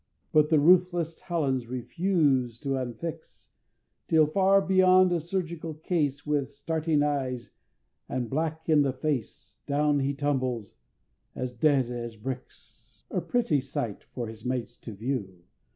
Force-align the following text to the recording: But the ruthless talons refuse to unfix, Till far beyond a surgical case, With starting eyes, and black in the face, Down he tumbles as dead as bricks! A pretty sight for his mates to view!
But 0.33 0.49
the 0.49 0.57
ruthless 0.59 1.13
talons 1.13 1.67
refuse 1.67 2.57
to 2.61 2.69
unfix, 2.69 3.49
Till 4.07 4.25
far 4.25 4.59
beyond 4.59 5.11
a 5.11 5.19
surgical 5.19 5.75
case, 5.75 6.25
With 6.25 6.51
starting 6.51 7.03
eyes, 7.03 7.51
and 8.09 8.27
black 8.27 8.67
in 8.67 8.81
the 8.81 8.93
face, 8.93 9.59
Down 9.67 9.99
he 9.99 10.15
tumbles 10.15 10.73
as 11.35 11.51
dead 11.51 11.91
as 11.91 12.15
bricks! 12.15 13.05
A 13.11 13.21
pretty 13.21 13.61
sight 13.61 14.03
for 14.05 14.25
his 14.25 14.43
mates 14.43 14.75
to 14.77 14.91
view! 14.93 15.43